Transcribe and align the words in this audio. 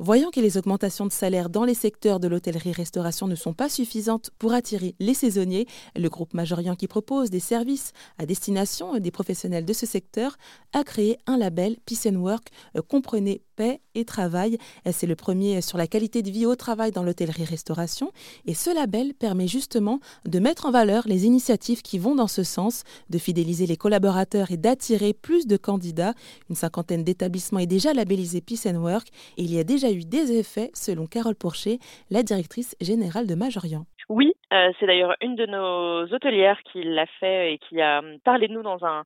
Voyant 0.00 0.32
que 0.32 0.40
les 0.40 0.58
augmentations 0.58 1.06
de 1.06 1.12
salaire 1.12 1.48
dans 1.48 1.62
les 1.62 1.72
secteurs 1.72 2.18
de 2.18 2.26
l'hôtellerie-restauration 2.26 3.28
ne 3.28 3.36
sont 3.36 3.52
pas 3.52 3.68
suffisantes 3.68 4.30
pour 4.40 4.52
attirer 4.52 4.96
les 4.98 5.14
saisonniers, 5.14 5.68
le 5.94 6.08
groupe 6.08 6.34
Majorian 6.34 6.74
qui 6.74 6.88
propose 6.88 7.30
des 7.30 7.38
services 7.38 7.92
à 8.18 8.26
destination 8.26 8.98
des 8.98 9.12
professionnels 9.12 9.64
de 9.64 9.72
ce 9.72 9.86
secteur 9.86 10.36
a 10.72 10.82
créé 10.82 11.18
un 11.28 11.36
label 11.36 11.76
Peace 11.86 12.08
and 12.08 12.16
Work, 12.16 12.48
euh, 12.76 12.82
comprenez 12.82 13.42
paix 13.56 13.80
et 13.94 14.04
travail. 14.04 14.58
C'est 14.90 15.06
le 15.06 15.16
premier 15.16 15.60
sur 15.60 15.78
la 15.78 15.86
qualité 15.86 16.22
de 16.22 16.30
vie 16.30 16.46
au 16.46 16.56
travail 16.56 16.90
dans 16.90 17.02
l'hôtellerie-restauration 17.02 18.10
et 18.46 18.54
ce 18.54 18.74
label 18.74 19.14
permet 19.14 19.46
justement 19.46 20.00
de 20.26 20.38
mettre 20.38 20.66
en 20.66 20.70
valeur 20.70 21.04
les 21.06 21.26
initiatives 21.26 21.82
qui 21.82 21.98
vont 21.98 22.14
dans 22.14 22.26
ce 22.26 22.42
sens, 22.42 22.84
de 23.10 23.18
fidéliser 23.18 23.66
les 23.66 23.76
collaborateurs 23.76 24.50
et 24.50 24.56
d'attirer 24.56 25.12
plus 25.12 25.46
de 25.46 25.56
candidats. 25.56 26.14
Une 26.48 26.56
cinquantaine 26.56 27.04
d'établissements 27.04 27.60
est 27.60 27.66
déjà 27.66 27.92
labellisé 27.92 28.40
Peace 28.40 28.66
and 28.66 28.80
Work 28.80 29.08
et 29.36 29.42
il 29.42 29.54
y 29.54 29.58
a 29.58 29.64
déjà 29.64 29.90
eu 29.90 30.04
des 30.04 30.38
effets, 30.38 30.70
selon 30.74 31.06
Carole 31.06 31.36
Pourchet, 31.36 31.78
la 32.10 32.22
directrice 32.22 32.76
générale 32.80 33.26
de 33.26 33.34
Majorian. 33.34 33.84
Oui, 34.08 34.34
euh, 34.52 34.70
c'est 34.78 34.86
d'ailleurs 34.86 35.14
une 35.22 35.34
de 35.34 35.46
nos 35.46 36.12
hôtelières 36.14 36.60
qui 36.70 36.82
l'a 36.82 37.06
fait 37.20 37.54
et 37.54 37.58
qui 37.58 37.80
a 37.80 38.02
parlé 38.24 38.48
de 38.48 38.52
nous 38.52 38.62
dans 38.62 38.84
un 38.84 39.04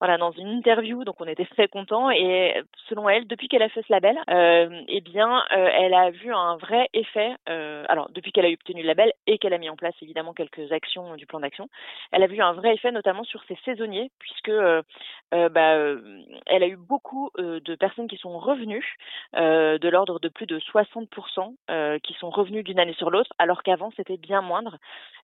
voilà 0.00 0.16
dans 0.16 0.32
une 0.32 0.48
interview 0.48 1.04
donc 1.04 1.16
on 1.20 1.26
était 1.26 1.44
très 1.44 1.68
contents. 1.68 2.10
Et 2.10 2.54
selon 2.88 3.08
elle 3.08 3.26
depuis 3.26 3.48
qu'elle 3.48 3.62
a 3.62 3.68
fait 3.68 3.82
ce 3.86 3.92
label 3.92 4.16
euh, 4.30 4.82
eh 4.88 5.00
bien 5.00 5.42
euh, 5.52 5.68
elle 5.78 5.94
a 5.94 6.10
vu 6.10 6.32
un 6.32 6.56
vrai 6.56 6.88
effet 6.94 7.34
euh, 7.48 7.84
alors 7.88 8.10
depuis 8.10 8.32
qu'elle 8.32 8.46
a 8.46 8.48
obtenu 8.48 8.80
le 8.82 8.88
label 8.88 9.12
et 9.26 9.38
qu'elle 9.38 9.52
a 9.52 9.58
mis 9.58 9.68
en 9.68 9.76
place 9.76 9.94
évidemment 10.02 10.32
quelques 10.32 10.72
actions 10.72 11.14
du 11.16 11.26
plan 11.26 11.40
d'action 11.40 11.68
elle 12.12 12.22
a 12.22 12.26
vu 12.26 12.40
un 12.40 12.52
vrai 12.52 12.74
effet 12.74 12.92
notamment 12.92 13.24
sur 13.24 13.42
ses 13.44 13.56
saisonniers 13.64 14.10
puisque 14.18 14.50
bah, 15.32 15.74
elle 16.46 16.62
a 16.62 16.66
eu 16.66 16.76
beaucoup 16.76 17.30
de 17.36 17.74
personnes 17.74 18.08
qui 18.08 18.16
sont 18.16 18.38
revenues 18.38 18.96
de 19.34 19.88
l'ordre 19.88 20.18
de 20.18 20.28
plus 20.28 20.46
de 20.46 20.58
60% 20.58 22.00
qui 22.00 22.14
sont 22.14 22.30
revenues 22.30 22.62
d'une 22.62 22.80
année 22.80 22.94
sur 22.94 23.10
l'autre 23.10 23.30
alors 23.38 23.62
qu'avant 23.62 23.92
c'était 23.96 24.16
bien 24.16 24.40
moindre. 24.40 24.78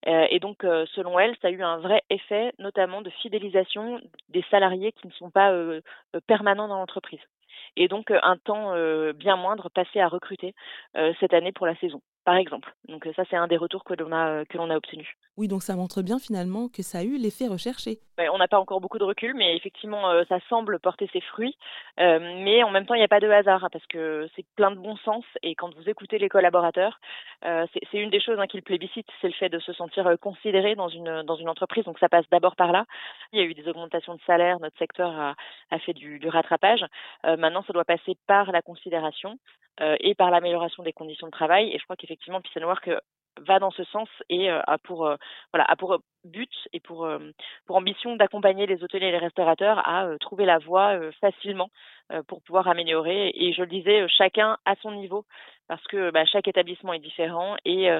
Et 0.06 0.39
donc 0.39 0.59
selon 0.95 1.19
elle 1.19 1.34
ça 1.43 1.48
a 1.48 1.50
eu 1.50 1.62
un 1.62 1.78
vrai 1.78 2.03
effet 2.11 2.53
notamment 2.59 3.03
de 3.03 3.11
fidélisation 3.11 4.00
des 4.28 4.45
salariés 4.50 4.66
qui 4.70 5.06
ne 5.06 5.12
sont 5.12 5.31
pas 5.31 5.53
euh, 5.53 5.81
euh, 6.14 6.20
permanents 6.27 6.69
dans 6.69 6.78
l'entreprise. 6.78 7.20
Et 7.77 7.89
donc 7.89 8.11
euh, 8.11 8.19
un 8.22 8.36
temps 8.36 8.72
bien 9.14 9.36
moindre 9.36 9.69
passé 9.70 10.00
à 10.00 10.09
recruter 10.09 10.55
cette 11.20 11.34
année 11.34 11.53
pour 11.53 11.67
la 11.67 11.77
saison 11.77 12.00
par 12.27 12.36
exemple. 12.36 12.74
Donc 12.88 13.08
ça, 13.14 13.22
c'est 13.30 13.36
un 13.36 13.46
des 13.46 13.56
retours 13.56 13.84
que 13.84 13.94
l'on 13.94 14.10
a, 14.10 14.44
que 14.44 14.58
l'on 14.58 14.69
a 14.69 14.77
obtenu. 14.77 15.16
Oui, 15.36 15.46
donc 15.46 15.62
ça 15.62 15.77
montre 15.77 16.02
bien 16.02 16.19
finalement 16.19 16.69
que 16.69 16.82
ça 16.82 16.98
a 16.98 17.02
eu 17.05 17.19
l'effet 17.19 17.46
recherché. 17.46 18.00
on 18.19 18.38
n'a 18.38 18.48
pas 18.48 18.58
encore 18.58 18.80
beaucoup 18.80 18.98
de 18.98 19.05
recul, 19.05 19.32
mais 19.34 19.56
effectivement, 19.56 20.02
ça 20.28 20.38
semble 20.48 20.80
porter 20.80 21.08
ses 21.12 21.20
fruits. 21.20 21.56
mais 21.98 22.64
en 22.64 22.70
même 22.70 22.84
temps, 22.84 22.94
il 22.94 22.98
n'y 22.98 23.04
a 23.04 23.08
pas 23.08 23.20
de 23.20 23.30
hasard, 23.30 23.64
hein, 23.64 23.69
parce 23.70 23.86
que 23.86 24.28
c'est 24.34 24.44
plein 24.56 24.72
de 24.72 24.77
bon 24.77 24.97
sens. 24.97 25.24
Et 25.44 25.54
quand 25.54 25.72
vous 25.77 25.88
écoutez 25.88 26.19
les 26.19 26.28
collaborateurs, 26.28 26.98
c'est, 27.42 27.98
une 27.98 28.10
des 28.10 28.20
choses 28.20 28.41
hein, 28.41 28.48
qu'ils 28.48 28.62
plébiscitent, 28.62 29.08
c'est 29.20 29.28
le 29.28 29.34
fait 29.34 29.48
de 29.48 29.60
se 29.60 29.72
sentir 29.72 30.10
considéré 30.20 30.74
dans 30.74 30.88
une, 30.88 31.22
dans 31.22 31.36
une 31.36 31.48
entreprise. 31.48 31.84
Donc 31.84 32.00
ça 32.00 32.08
passe 32.08 32.28
d'abord 32.32 32.56
par 32.56 32.72
là. 32.72 32.86
Il 33.32 33.38
y 33.38 33.42
a 33.42 33.44
eu 33.44 33.54
des 33.54 33.69
augmentations 33.69 34.16
de 34.16 34.20
salaire, 34.27 34.58
notre 34.58 34.78
secteur 34.78 35.10
a, 35.10 35.36
a 35.70 35.78
fait 35.78 35.92
du, 35.92 36.19
du 36.19 36.28
rattrapage. 36.28 36.84
maintenant, 37.22 37.62
ça 37.69 37.72
doit 37.72 37.84
passer 37.84 38.16
par 38.27 38.50
la 38.50 38.62
considération. 38.62 39.38
Et 39.80 40.14
par 40.14 40.30
l'amélioration 40.30 40.82
des 40.82 40.92
conditions 40.92 41.27
de 41.27 41.32
travail. 41.32 41.70
Et 41.72 41.78
je 41.78 41.84
crois 41.84 41.96
qu'effectivement, 41.96 42.41
Peace 42.41 42.62
Work 42.62 42.91
va 43.46 43.58
dans 43.58 43.70
ce 43.70 43.84
sens 43.84 44.08
et 44.30 44.48
a 44.48 44.78
pour 44.82 45.00
voilà 45.52 45.64
a 45.69 45.77
pour 45.77 45.98
but 46.24 46.50
et 46.72 46.80
pour 46.80 47.06
pour 47.66 47.77
ambition 47.77 48.16
d'accompagner 48.16 48.66
les 48.66 48.82
hôteliers 48.82 49.08
et 49.08 49.12
les 49.12 49.19
restaurateurs 49.19 49.86
à 49.86 50.08
trouver 50.20 50.47
la 50.47 50.56
voie 50.56 50.98
facilement 51.20 51.69
pour 52.28 52.41
pouvoir 52.41 52.66
améliorer 52.66 53.30
et 53.34 53.52
je 53.52 53.60
le 53.60 53.66
disais 53.66 54.08
chacun 54.08 54.56
à 54.64 54.74
son 54.77 54.92
niveau 54.92 55.27
parce 55.69 55.84
que 55.88 56.10
bah, 56.10 56.24
chaque 56.24 56.48
établissement 56.48 56.94
est 56.94 56.98
différent 56.98 57.56
et 57.66 57.91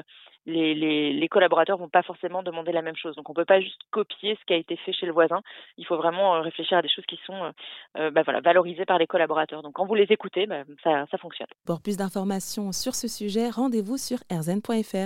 les, 0.47 0.73
les, 0.73 1.13
les, 1.13 1.27
collaborateurs 1.27 1.77
vont 1.77 1.89
pas 1.89 2.01
forcément 2.01 2.41
demander 2.41 2.71
la 2.71 2.81
même 2.81 2.95
chose. 2.95 3.15
Donc 3.15 3.29
on 3.29 3.33
peut 3.33 3.45
pas 3.45 3.59
juste 3.59 3.79
copier 3.91 4.35
ce 4.39 4.45
qui 4.45 4.53
a 4.53 4.57
été 4.57 4.75
fait 4.77 4.93
chez 4.93 5.05
le 5.05 5.11
voisin. 5.13 5.41
Il 5.77 5.85
faut 5.85 5.97
vraiment 5.97 6.41
réfléchir 6.41 6.77
à 6.77 6.81
des 6.81 6.89
choses 6.89 7.05
qui 7.05 7.19
sont 7.25 7.53
bah, 7.95 8.23
voilà, 8.23 8.41
valorisées 8.41 8.85
par 8.85 8.97
les 8.97 9.07
collaborateurs. 9.07 9.61
Donc 9.61 9.73
quand 9.73 9.85
vous 9.85 9.95
les 9.95 10.07
écoutez, 10.09 10.47
bah, 10.47 10.63
ça, 10.83 11.05
ça 11.11 11.17
fonctionne. 11.17 11.47
Pour 11.65 11.81
plus 11.81 11.97
d'informations 11.97 12.71
sur 12.71 12.95
ce 12.95 13.07
sujet, 13.07 13.49
rendez-vous 13.49 13.97
sur 13.97 14.17
rzn.fr. 14.31 14.97